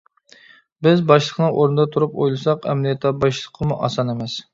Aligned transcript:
بىز 0.85 1.03
باشلىقنىڭ 1.11 1.51
ئورنىدا 1.59 1.85
تۇرۇپ 1.95 2.15
ئويلىساق 2.23 2.65
ئەمەلىيەتتە 2.71 3.13
باشلىققىمۇ 3.25 3.79
ئاسان 3.89 4.11
ئەمەس. 4.15 4.39